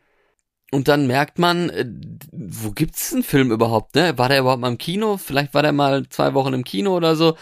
[0.70, 1.86] Und dann merkt man, äh,
[2.30, 4.16] wo gibt's einen Film überhaupt, ne?
[4.16, 5.16] War der überhaupt mal im Kino?
[5.16, 7.36] Vielleicht war der mal zwei Wochen im Kino oder so.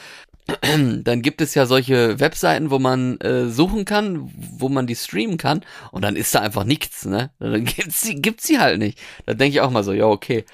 [1.05, 5.37] Dann gibt es ja solche Webseiten, wo man äh, suchen kann, wo man die streamen
[5.39, 5.65] kann.
[5.91, 7.31] Und dann ist da einfach nichts, ne?
[7.39, 8.99] Dann gibt's sie, gibt's sie halt nicht.
[9.27, 10.45] Da denke ich auch mal so, ja, okay.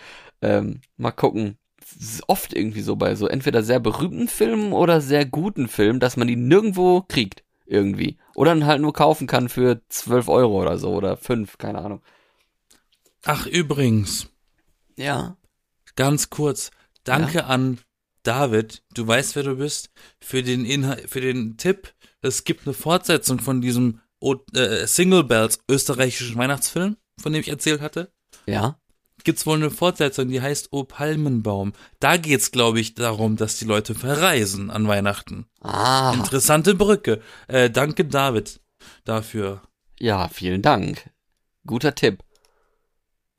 [0.42, 1.58] Ähm, mal gucken.
[2.26, 6.28] Oft irgendwie so bei so entweder sehr berühmten Filmen oder sehr guten Filmen, dass man
[6.28, 7.42] die nirgendwo kriegt.
[7.66, 8.18] Irgendwie.
[8.34, 12.00] Oder dann halt nur kaufen kann für 12 Euro oder so oder 5, keine Ahnung.
[13.24, 14.28] Ach, übrigens,
[14.96, 15.37] Ja.
[15.96, 16.70] ganz kurz,
[17.04, 17.78] danke an
[18.22, 21.92] David, du weißt, wer du bist, für den Inhalt, für den Tipp.
[22.20, 27.48] Es gibt eine Fortsetzung von diesem O äh, Single Bells österreichischen Weihnachtsfilm, von dem ich
[27.48, 28.12] erzählt hatte.
[28.46, 28.78] Ja.
[29.24, 31.72] Gibt's wohl eine Fortsetzung, die heißt O Palmenbaum.
[32.00, 35.46] Da geht's, glaube ich, darum, dass die Leute verreisen an Weihnachten.
[35.61, 36.12] Ah.
[36.14, 37.20] Interessante Brücke.
[37.48, 38.61] Äh, danke, David,
[39.04, 39.62] dafür.
[39.98, 41.11] Ja, vielen Dank.
[41.66, 42.22] Guter Tipp.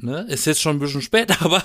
[0.01, 0.25] Ne?
[0.29, 1.63] Ist jetzt schon ein bisschen spät, aber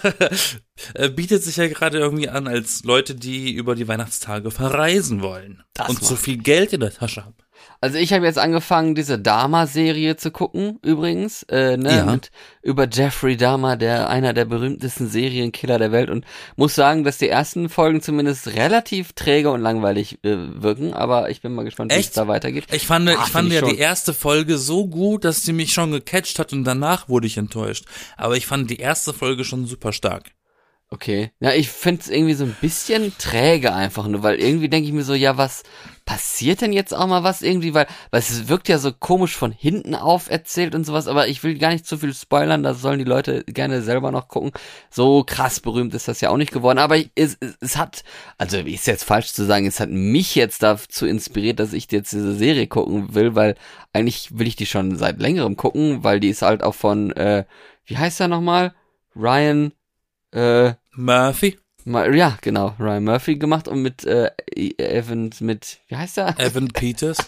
[0.94, 5.62] äh, bietet sich ja gerade irgendwie an als Leute, die über die Weihnachtstage verreisen wollen
[5.72, 7.36] Das und so viel Geld in der Tasche haben.
[7.80, 12.04] Also ich habe jetzt angefangen, diese Dahmer-Serie zu gucken, übrigens, äh, ne, Ja.
[12.06, 12.30] mit,
[12.62, 16.24] über Jeffrey Dahmer, der einer der berühmtesten Serienkiller der Welt und
[16.56, 21.42] muss sagen, dass die ersten Folgen zumindest relativ träge und langweilig äh, wirken, aber ich
[21.42, 22.64] bin mal gespannt, wie es da weitergeht.
[22.72, 23.68] Ich fand, Ah, ich find fand ich ja schon.
[23.70, 27.36] die erste Folge so gut, dass sie mich schon gecatcht hat und danach wurde ich
[27.36, 27.84] enttäuscht.
[28.16, 30.30] Aber ich fand die erste Folge schon super stark.
[30.90, 31.32] Okay.
[31.40, 35.02] Ja, ich find's irgendwie so ein bisschen träge einfach nur, weil irgendwie denke ich mir
[35.02, 35.64] so, ja, was
[36.04, 39.50] passiert denn jetzt auch mal was irgendwie, weil, weil es wirkt ja so komisch von
[39.50, 42.98] hinten auf erzählt und sowas, aber ich will gar nicht zu viel spoilern, da sollen
[42.98, 44.52] die Leute gerne selber noch gucken.
[44.90, 48.04] So krass berühmt ist das ja auch nicht geworden, aber es, es, es hat,
[48.36, 52.12] also ist jetzt falsch zu sagen, es hat mich jetzt dazu inspiriert, dass ich jetzt
[52.12, 53.56] diese Serie gucken will, weil
[53.92, 57.46] eigentlich will ich die schon seit längerem gucken, weil die ist halt auch von, äh,
[57.86, 58.74] wie heißt er nochmal?
[59.16, 59.72] Ryan,
[60.34, 66.38] äh, Murphy, ja, genau, Ryan Murphy gemacht und mit äh, Evans mit, wie heißt er?
[66.40, 67.18] Evan Peters.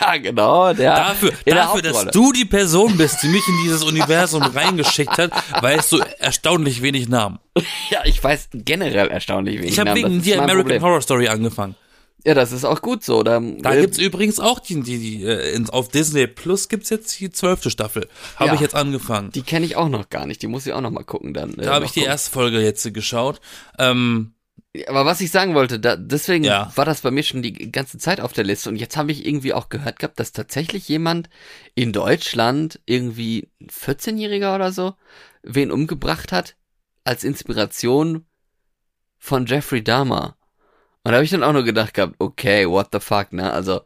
[0.00, 0.94] Ja, genau, der.
[0.94, 5.32] Dafür, der dafür, dass du die Person bist, die mich in dieses Universum reingeschickt hat,
[5.60, 7.38] weißt du erstaunlich wenig Namen.
[7.90, 9.72] Ja, ich weiß generell erstaunlich wenig.
[9.72, 10.82] Ich habe Namen, wegen das ist dir American Problem.
[10.82, 11.76] Horror Story angefangen.
[12.26, 13.22] Ja, das ist auch gut so.
[13.22, 17.18] Da, Da äh, gibt's übrigens auch die, die, die äh, auf Disney Plus gibt's jetzt
[17.20, 18.08] die zwölfte Staffel.
[18.36, 18.54] Habe Ja.
[18.54, 19.30] ich jetzt angefangen.
[19.32, 20.40] die kenne ich auch noch gar nicht.
[20.40, 21.54] Die muss ich auch noch mal gucken dann.
[21.58, 22.10] äh, da habe ich die gucken.
[22.12, 23.40] erste Folge jetzt geschaut.
[23.78, 24.32] Ähm,
[24.88, 26.72] Aber was ich sagen wollte, da, deswegen Ja.
[26.76, 29.26] war das bei mir schon die ganze Zeit auf der Liste und jetzt habe ich
[29.26, 31.28] irgendwie auch gehört gehabt, dass tatsächlich jemand
[31.74, 34.94] in Deutschland irgendwie ein 14-Jähriger oder so
[35.42, 36.56] wen umgebracht hat
[37.04, 38.24] als Inspiration
[39.18, 40.36] von Jeffrey Dahmer.
[41.04, 43.52] Und da habe ich dann auch nur gedacht gehabt, okay, what the fuck, ne?
[43.52, 43.82] Also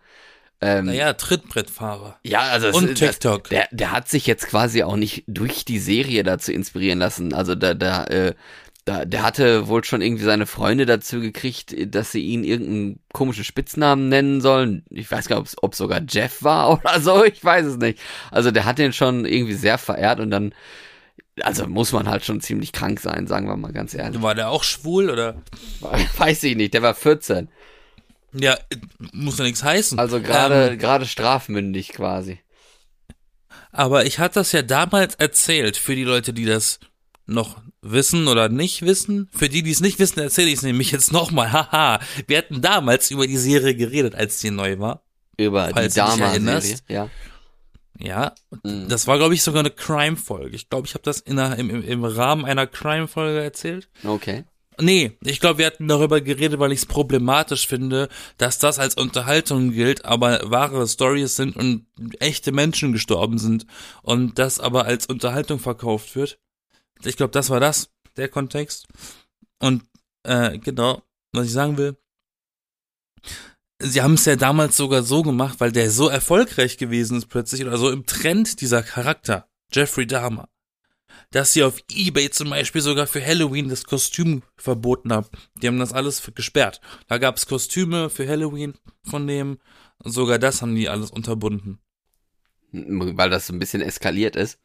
[0.60, 2.18] Ähm, Naja, Trittbrettfahrer.
[2.24, 3.48] ja, also Und das- TikTok.
[3.48, 7.32] Der, der hat sich jetzt quasi auch nicht durch die Serie dazu inspirieren lassen.
[7.32, 8.34] Also da, da, äh,
[8.84, 13.44] da, der hatte wohl schon irgendwie seine Freunde dazu gekriegt, dass sie ihn irgendeinen komischen
[13.44, 14.84] Spitznamen nennen sollen.
[14.90, 18.00] Ich weiß gar nicht, ob es sogar Jeff war oder so, ich weiß es nicht.
[18.32, 20.52] Also der hat den schon irgendwie sehr verehrt und dann,
[21.42, 24.20] also muss man halt schon ziemlich krank sein, sagen wir mal ganz ehrlich.
[24.22, 25.42] War der auch schwul oder?
[26.18, 27.48] Weiß ich nicht, der war 14.
[28.34, 28.56] Ja,
[29.12, 29.98] muss ja nichts heißen.
[29.98, 32.40] Also gerade Ähm, gerade strafmündig quasi.
[33.72, 36.78] aber ich hatte das ja damals erzählt für die Leute, die das
[37.26, 39.28] noch wissen oder nicht wissen.
[39.36, 41.52] Für die, die es nicht wissen, erzähle ich es nämlich jetzt nochmal.
[41.52, 45.02] Haha, wir hatten damals über die Serie geredet, als die neu war.
[45.36, 46.84] Über falls die erinnerst.
[46.88, 47.08] Ja.
[47.98, 48.34] Ja,
[48.64, 48.88] Mhm.
[48.88, 50.54] das war, glaube ich, sogar eine Crime-Folge.
[50.54, 53.88] Ich glaube, ich habe das in einer, im, im, Rahmen einer Crime-Folge erzählt.
[54.04, 54.44] Okay.
[54.80, 58.94] Nee, ich glaube, wir hatten darüber geredet, weil ich es problematisch finde, dass das als
[58.94, 61.86] Unterhaltung gilt, aber wahre Stories sind und
[62.20, 63.66] echte Menschen gestorben sind
[64.02, 66.38] und das aber als Unterhaltung verkauft wird.
[67.04, 68.86] Ich glaube, das war das, der Kontext.
[69.58, 69.82] Und
[70.22, 71.96] äh, genau, was ich sagen will.
[73.80, 77.64] Sie haben es ja damals sogar so gemacht, weil der so erfolgreich gewesen ist plötzlich
[77.64, 80.48] oder so im Trend dieser Charakter, Jeffrey Dahmer
[81.30, 85.28] dass sie auf Ebay zum Beispiel sogar für Halloween das Kostüm verboten haben.
[85.56, 86.80] Die haben das alles gesperrt.
[87.06, 89.58] Da gab es Kostüme für Halloween von dem.
[90.04, 91.78] Sogar das haben die alles unterbunden.
[92.72, 94.58] Weil das so ein bisschen eskaliert ist.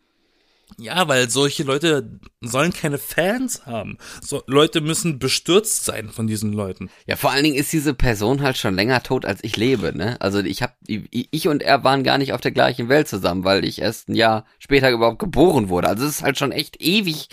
[0.78, 3.97] Ja, weil solche Leute sollen keine Fans haben.
[4.21, 6.89] So, Leute müssen bestürzt sein von diesen Leuten.
[7.06, 10.19] Ja, vor allen Dingen ist diese Person halt schon länger tot, als ich lebe, ne?
[10.19, 13.65] Also ich hab, ich und er waren gar nicht auf der gleichen Welt zusammen, weil
[13.65, 15.89] ich erst ein Jahr später überhaupt geboren wurde.
[15.89, 17.30] Also es ist halt schon echt ewig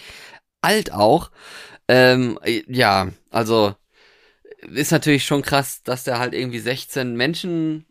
[0.61, 1.31] alt auch.
[1.89, 2.39] Ähm,
[2.69, 3.75] ja, also
[4.69, 7.87] ist natürlich schon krass, dass der halt irgendwie 16 Menschen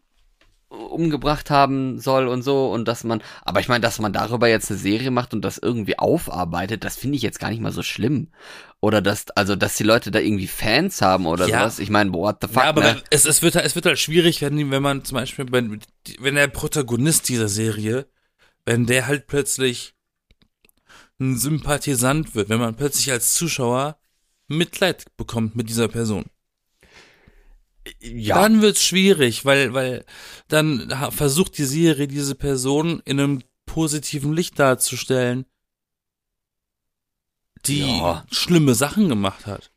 [0.69, 4.69] umgebracht haben soll und so und dass man, aber ich meine, dass man darüber jetzt
[4.69, 7.81] eine Serie macht und das irgendwie aufarbeitet, das finde ich jetzt gar nicht mal so
[7.81, 8.27] schlimm.
[8.79, 11.59] Oder dass, also, dass die Leute da irgendwie Fans haben oder Ja.
[11.61, 11.79] sowas.
[11.79, 13.01] Ich meine, what the fuck, ja, aber ne?
[13.09, 15.79] es, es, wird, halt- es wird halt schwierig, wenn, wenn man zum Beispiel, wenn,
[16.19, 18.05] wenn der Protagonist dieser Serie,
[18.65, 19.95] wenn der halt plötzlich
[21.19, 23.97] ein Sympathisant wird, wenn man plötzlich als Zuschauer
[24.47, 26.25] Mitleid bekommt mit dieser Person.
[27.99, 30.05] Ja, Dann wird's schwierig, weil, weil
[30.47, 35.45] dann versucht die Serie diese Person in einem positiven Licht darzustellen,
[37.65, 38.25] die Ja.
[38.31, 39.71] schlimme Sachen gemacht hat.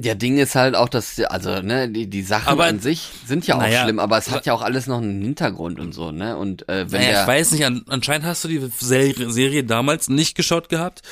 [0.00, 3.46] Der Ding ist halt auch, dass, also, ne, die, die Sachen Aber- an sich sind
[3.46, 6.12] ja auch Naja, schlimm, aber es hat ja auch alles noch einen Hintergrund und so,
[6.12, 6.36] ne?
[6.36, 9.64] Und äh, wenn Naja, der, ich weiß nicht, an, anscheinend hast du die Serie, Serie
[9.64, 11.02] damals nicht geschaut gehabt.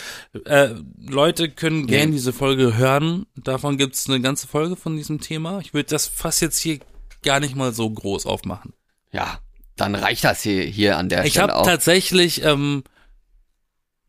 [0.45, 0.71] Äh,
[1.09, 1.87] Leute können Nee.
[1.93, 3.27] gern diese Folge hören.
[3.37, 5.59] Davon gibt's eine ganze Folge von diesem Thema.
[5.61, 6.79] Ich würde das fast jetzt hier
[7.23, 8.73] gar nicht mal so groß aufmachen.
[9.11, 9.39] ja,
[9.77, 11.67] dann reicht das hier, hier an der Ich Stelle habe auch.
[11.67, 12.85] tatsächlich ähm,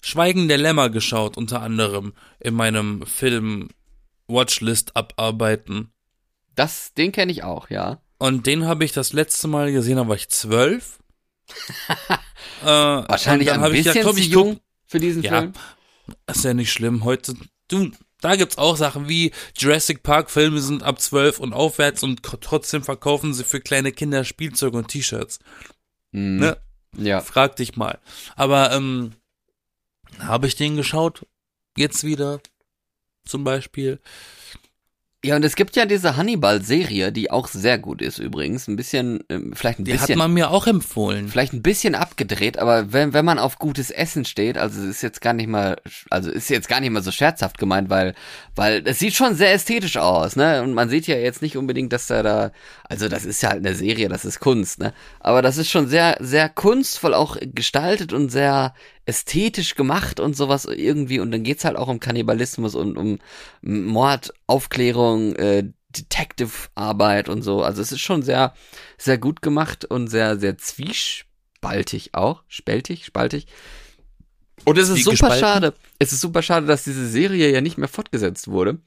[0.04, 3.70] Schweigen der Lämmer geschaut, unter anderem in meinem Film
[4.28, 5.92] Watchlist abarbeiten.
[6.56, 8.02] Das, den kenne ich auch, ja.
[8.18, 11.00] Und den habe ich das letzte Mal gesehen, da war ich zwölf.
[12.64, 15.54] äh, Wahrscheinlich ein bisschen gesagt, komm, zu ich guck- jung für diesen Ja, Film.
[16.28, 17.04] ist ja nicht schlimm.
[17.04, 17.36] Heute,
[17.68, 22.24] du, da gibt's auch Sachen wie Jurassic Park Filme sind ab 12 und aufwärts und
[22.24, 25.40] trotzdem verkaufen sie für kleine Kinder Spielzeug und T-Shirts.
[26.12, 26.38] Mhm.
[26.40, 26.58] Ne?
[26.98, 27.20] Ja.
[27.22, 28.00] Frag dich mal.
[28.36, 29.14] Aber ähm,
[30.20, 31.26] habe ich den geschaut?
[31.78, 32.40] Jetzt wieder
[33.26, 34.00] zum Beispiel.
[35.24, 38.68] Ja, und es gibt ja diese Hannibal-Serie, die auch sehr gut ist übrigens.
[38.68, 41.30] Ein bisschen, ähm, vielleicht ein Die hat bisschen, man mir auch empfohlen.
[41.30, 45.02] vielleicht ein bisschen abgedreht, aber wenn, wenn man auf gutes Essen steht, also es ist
[45.02, 45.78] jetzt gar nicht mal,
[46.12, 48.14] also ist jetzt gar nicht mal so scherzhaft gemeint, weil,
[48.56, 50.62] weil es sieht schon sehr ästhetisch aus, ne?
[50.62, 52.52] Und man sieht ja jetzt nicht unbedingt, dass da da,
[52.88, 54.94] also das ist ja halt eine Serie, das ist Kunst, ne?
[55.22, 60.66] Aber das ist schon sehr, sehr kunstvoll auch gestaltet und sehr ästhetisch gemacht und sowas
[60.66, 61.20] irgendwie.
[61.20, 63.20] Und dann geht's halt auch um Kannibalismus und um
[63.62, 67.64] Mord, Aufklärung, äh, Detective-Arbeit und so.
[67.64, 68.54] Also es ist schon sehr,
[68.98, 72.44] sehr gut gemacht und sehr, sehr zwiespaltig auch.
[72.48, 73.48] Spältig, spaltig.
[74.66, 75.40] Und es ist Wie super gespalten?
[75.40, 75.74] schade.
[76.00, 78.80] Es ist super schade, dass diese Serie ja nicht mehr fortgesetzt wurde.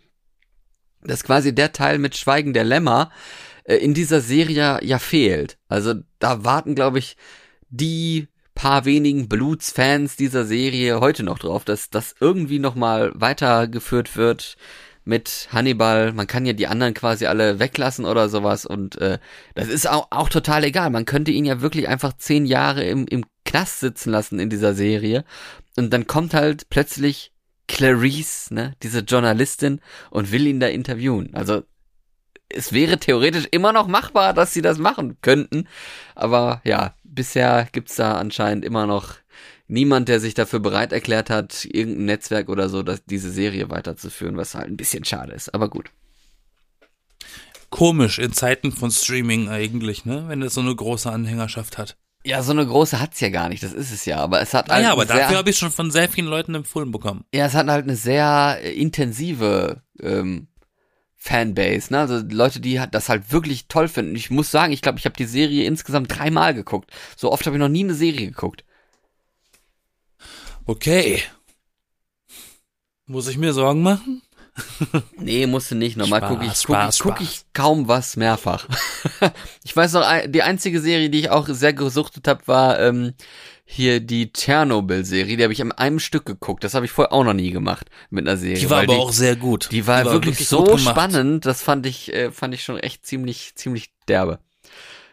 [1.02, 3.10] Dass quasi der Teil mit Schweigen der Lämmer
[3.64, 5.58] äh, in dieser Serie ja fehlt.
[5.68, 7.16] Also da warten, glaube ich,
[7.70, 8.28] die
[8.58, 14.56] paar wenigen Blutsfans dieser Serie heute noch drauf, dass das irgendwie nochmal weitergeführt wird
[15.04, 16.12] mit Hannibal.
[16.12, 19.20] Man kann ja die anderen quasi alle weglassen oder sowas und äh,
[19.54, 20.90] das ist auch, auch total egal.
[20.90, 24.74] Man könnte ihn ja wirklich einfach zehn Jahre im, im Knast sitzen lassen in dieser
[24.74, 25.24] Serie
[25.76, 27.32] und dann kommt halt plötzlich
[27.68, 31.30] Clarice, ne, diese Journalistin und will ihn da interviewen.
[31.32, 31.62] Also
[32.48, 35.68] es wäre theoretisch immer noch machbar, dass sie das machen könnten.
[36.14, 39.14] Aber ja, bisher gibt's da anscheinend immer noch
[39.66, 44.36] niemand, der sich dafür bereit erklärt hat, irgendein Netzwerk oder so, dass diese Serie weiterzuführen,
[44.36, 45.54] was halt ein bisschen schade ist.
[45.54, 45.90] Aber gut.
[47.70, 50.24] Komisch in Zeiten von Streaming eigentlich, ne?
[50.28, 51.98] Wenn es so eine große Anhängerschaft hat.
[52.24, 54.18] Ja, so eine große hat's ja gar nicht, das ist es ja.
[54.18, 54.82] Aber es hat halt.
[54.82, 57.24] Ja, aber dafür habe ich schon von sehr vielen Leuten empfohlen bekommen.
[57.32, 60.48] Ja, es hat halt eine sehr äh, intensive ähm,
[61.28, 62.00] Fanbase, ne?
[62.00, 64.16] Also Leute, die das halt wirklich toll finden.
[64.16, 66.90] Ich muss sagen, ich glaube, ich habe die Serie insgesamt dreimal geguckt.
[67.16, 68.64] So oft habe ich noch nie eine Serie geguckt.
[70.64, 71.22] Okay.
[73.06, 74.22] Muss ich mir Sorgen machen?
[75.16, 75.96] Nee, musste nicht.
[75.96, 78.66] Normal gucke ich, guck, Spaß, ich, guck ich kaum was mehrfach.
[79.64, 83.14] ich weiß noch, die einzige Serie, die ich auch sehr gesuchtet habe, war ähm,
[83.70, 85.36] hier die Tschernobyl-Serie.
[85.36, 86.64] Die habe ich in einem Stück geguckt.
[86.64, 88.58] Das habe ich vorher auch noch nie gemacht mit einer Serie.
[88.58, 89.68] Die war aber auch sehr gut.
[89.70, 91.44] Die war, wirklich, gut so spannend.
[91.44, 94.38] Das fand ich, äh, fand ich schon echt ziemlich, ziemlich derbe.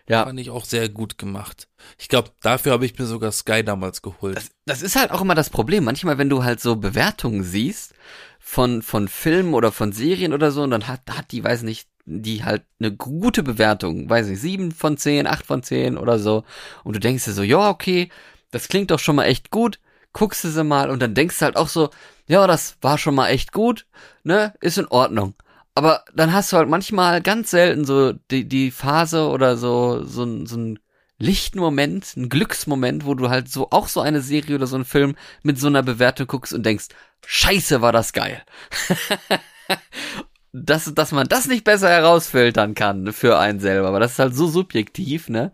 [0.08, 1.68] Ja, Fand ich auch sehr gut gemacht.
[2.00, 4.38] Ich glaube, dafür habe ich mir sogar Sky damals geholt.
[4.38, 5.84] das, das ist halt auch immer das Problem.
[5.84, 7.94] Manchmal, wenn du halt so Bewertungen siehst
[8.40, 11.90] von, von Filmen oder von Serien oder so, und dann hat, hat die, weiß nicht,
[12.06, 16.46] die halt eine gute Bewertung, weiß nicht, sieben von zehn, acht von zehn oder so.
[16.84, 18.10] Und du denkst dir so, ja, okay,
[18.56, 19.82] das klingt doch schon mal echt gut.
[20.14, 21.90] Guckst du sie mal und dann denkst du halt auch so,
[22.26, 23.86] ja, das war schon mal echt gut,
[24.24, 25.34] ne, ist in Ordnung.
[25.74, 30.46] Aber dann hast du halt manchmal ganz selten so die, die Phase oder so, so,
[30.46, 30.80] so ein
[31.18, 34.86] lichten Moment, ein Glücksmoment, wo du halt so auch so eine Serie oder so einen
[34.86, 36.88] Film mit so einer Bewertung guckst und denkst,
[37.26, 38.42] scheiße, war das geil.
[40.54, 44.34] dass, dass man das nicht besser herausfiltern kann für einen selber, aber das ist halt
[44.34, 45.52] so subjektiv, ne?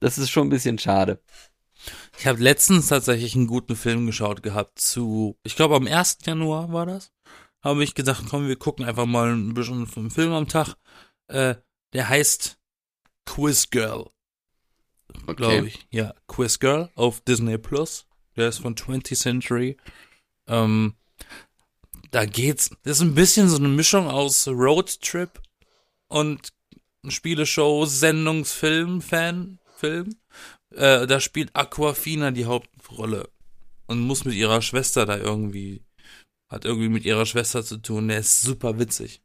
[0.00, 1.18] Das ist schon ein bisschen schade.
[2.18, 6.18] Ich habe letztens tatsächlich einen guten Film geschaut gehabt zu, ich glaube am 1.
[6.24, 7.12] Januar war das.
[7.62, 10.74] Habe ich gesagt, komm, wir gucken einfach mal ein bisschen vom Film am Tag.
[11.28, 11.54] Äh,
[11.92, 12.58] der heißt
[13.24, 14.10] Quiz Girl,
[15.36, 15.86] glaube ich.
[15.90, 18.06] Ja, Quiz Girl auf Disney Plus.
[18.36, 19.76] Der ist von 20th Century.
[20.46, 20.94] Ähm,
[22.10, 22.70] da geht's.
[22.82, 25.40] Das ist ein bisschen so eine Mischung aus Roadtrip
[26.08, 26.52] und
[27.08, 30.16] Spieleshow, Sendungsfilm, Fan, Film.
[30.76, 33.28] Äh, da spielt Aquafina die Hauptrolle
[33.86, 35.82] und muss mit ihrer Schwester da irgendwie,
[36.48, 38.08] hat irgendwie mit ihrer Schwester zu tun.
[38.08, 39.22] Der ist super witzig.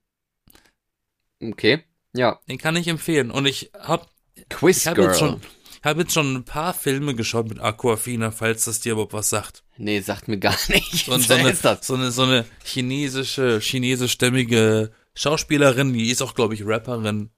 [1.42, 1.84] Okay.
[2.14, 2.40] Ja.
[2.50, 3.32] Den kann ich empfehlen.
[3.32, 4.10] Und ich hab,
[4.50, 5.08] Quiz ich hab Girl.
[5.08, 5.42] jetzt schon,
[5.84, 9.64] habe jetzt schon ein paar Filme geschaut mit Aquafina, falls das dir überhaupt was sagt.
[9.78, 11.08] Nee, sagt mir gar nicht.
[11.10, 11.86] Und so Wer eine, ist das?
[11.86, 17.30] so eine, so eine chinesische, chinesischstämmige Schauspielerin, die ist auch, glaube ich, Rapperin.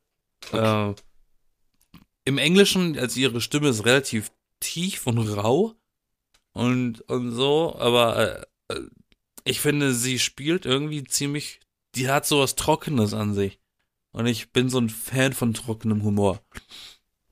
[0.52, 0.94] Äh,
[2.30, 5.74] Im Englischen, also ihre Stimme ist relativ tief und rau
[6.54, 8.82] und, und so, aber äh, äh,
[9.46, 11.60] ich finde, sie spielt irgendwie ziemlich,
[11.96, 13.60] die hat sowas Trockenes an sich.
[14.12, 16.40] Und ich bin so ein Fan von trockenem Humor.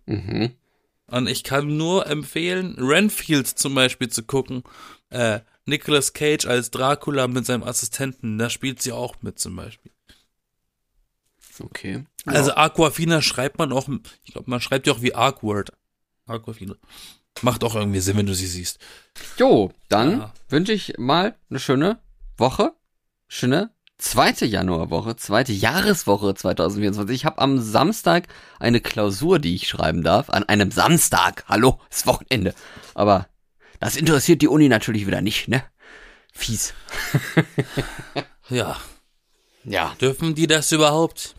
[0.07, 0.55] Mhm.
[1.05, 4.63] Und ich kann nur empfehlen, Renfield zum Beispiel zu gucken.
[5.11, 9.91] Äh, Nicolas Cage als Dracula mit seinem Assistenten, da spielt sie auch mit zum Beispiel.
[11.59, 12.03] Okay.
[12.27, 13.87] Also Aquafina schreibt man auch,
[14.23, 15.71] ich glaube, man schreibt ja auch wie Arkword.
[16.25, 16.75] Aquafina.
[17.41, 18.79] Macht auch irgendwie Sinn, wenn du sie siehst.
[19.37, 20.33] Jo, dann Ja.
[20.49, 21.99] wünsche ich mal eine schöne
[22.37, 22.73] Woche.
[23.27, 27.15] Schöne zweite Januarwoche, zweite Jahreswoche 2024.
[27.15, 28.27] Ich habe am Samstag
[28.59, 30.29] eine Klausur, die ich schreiben darf.
[30.29, 31.45] An einem Samstag.
[31.47, 32.53] Hallo, ist Wochenende.
[32.95, 33.27] Aber
[33.79, 35.63] das interessiert die Uni natürlich wieder nicht, ne?
[36.33, 36.73] Fies.
[38.49, 38.77] Ja,
[39.63, 39.95] Ja.
[39.99, 41.35] dürfen die das überhaupt?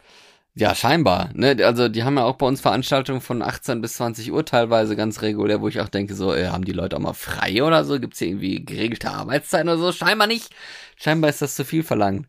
[0.58, 1.30] Ja, scheinbar.
[1.34, 1.56] Ne?
[1.62, 5.22] Also die haben ja auch bei uns Veranstaltungen von 18 bis 20 Uhr teilweise ganz
[5.22, 8.00] regulär, wo ich auch denke, so, äh, haben die Leute auch mal frei oder so?
[8.00, 9.92] Gibt's hier irgendwie geregelte Arbeitszeiten oder so?
[9.92, 10.50] Scheinbar nicht.
[10.96, 12.26] Scheinbar ist das zu viel verlangt.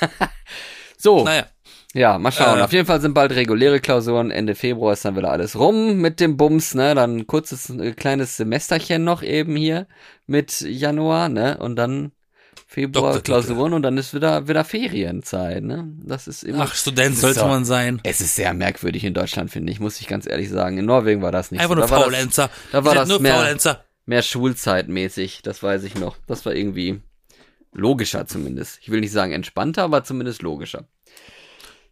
[0.96, 1.46] so, Naja,
[1.92, 2.60] ja, mal schauen.
[2.60, 2.62] Äh.
[2.62, 4.30] Auf jeden Fall sind bald reguläre Klausuren.
[4.30, 6.94] Ende Februar ist dann wieder alles rum mit dem Bums, ne?
[6.94, 9.88] Dann kurzes, äh, kleines Semesterchen noch eben hier
[10.26, 11.58] mit Januar, ne?
[11.58, 12.12] Und dann
[12.72, 13.20] Februar.
[13.20, 15.92] Klausuren und dann ist wieder, wieder Ferienzeit, ne?
[16.04, 16.62] Das ist immer.
[16.64, 17.46] ach, Student sollte so.
[17.46, 18.00] man sein.
[18.04, 20.78] Es ist sehr merkwürdig in Deutschland, finde ich, muss ich ganz ehrlich sagen.
[20.78, 21.80] In Norwegen war das nicht Einfach so.
[21.80, 22.50] nur Da war das Faulenzer.
[22.72, 23.84] da war das nur mehr- Faulenzer.
[24.06, 26.16] mehr Schulzeitmäßig, das weiß ich noch.
[26.26, 27.00] Das war irgendwie
[27.72, 28.78] logischer zumindest.
[28.82, 30.84] Ich will nicht sagen entspannter, aber zumindest logischer.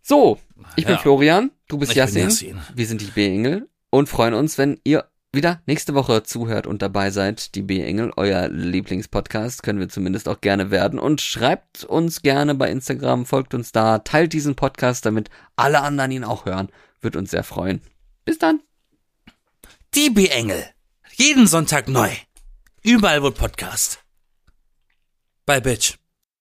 [0.02, 0.38] So,
[0.76, 0.98] ich bin Ja.
[1.00, 2.22] Florian, du bist Ich bin Yassin.
[2.22, 2.58] Yassin.
[2.74, 7.10] Wir sind die B-Engel und freuen uns, wenn ihr wieder nächste Woche zuhört und dabei
[7.10, 7.54] seid.
[7.54, 10.98] Die B-Engel, euer Lieblingspodcast, können wir zumindest auch gerne werden.
[10.98, 16.10] Und schreibt uns gerne bei Instagram, folgt uns da, teilt diesen Podcast, damit alle anderen
[16.10, 16.68] ihn auch hören.
[17.00, 17.80] Wird uns sehr freuen.
[18.24, 18.60] Bis dann.
[19.94, 20.64] Die B-Engel.
[21.14, 22.10] Jeden Sonntag neu.
[22.82, 24.04] Überall wo Podcast.
[25.46, 25.99] Bye, Bitch.